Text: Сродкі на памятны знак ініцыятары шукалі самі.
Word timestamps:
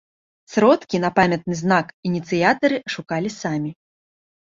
Сродкі 0.53 0.99
на 1.03 1.09
памятны 1.19 1.57
знак 1.59 1.91
ініцыятары 2.11 2.77
шукалі 2.95 3.29
самі. 3.37 3.71